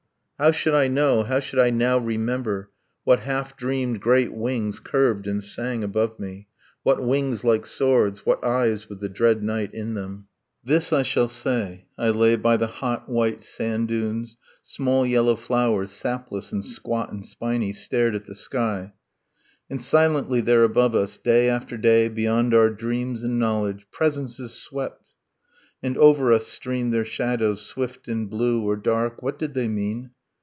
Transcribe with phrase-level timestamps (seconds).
[0.41, 2.71] How should I know how should I now remember
[3.03, 6.47] What half dreamed great wings curved and sang above me?
[6.81, 8.25] What wings like swords?
[8.25, 10.29] What eyes with the dread night in them?
[10.63, 11.85] This I shall say.
[11.95, 14.35] I lay by the hot white sand dunes..
[14.63, 18.93] Small yellow flowers, sapless and squat and spiny, Stared at the sky.
[19.69, 25.13] And silently there above us Day after day, beyond our dreams and knowledge, Presences swept,
[25.83, 29.21] and over us streamed their shadows, Swift and blue, or dark....
[29.21, 30.09] What did they mean?